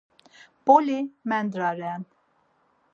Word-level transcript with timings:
Mp̌oli 0.61 0.97
mendra 1.29 1.69
ren. 1.77 2.01